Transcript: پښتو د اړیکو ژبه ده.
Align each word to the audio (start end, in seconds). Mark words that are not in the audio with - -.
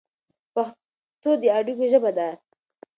پښتو 0.53 1.31
د 1.41 1.43
اړیکو 1.57 1.83
ژبه 1.91 2.11
ده. 2.17 2.29